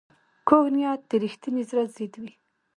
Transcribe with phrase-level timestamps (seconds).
[0.47, 2.33] کوږ نیت د رښتیني زړه ضد وي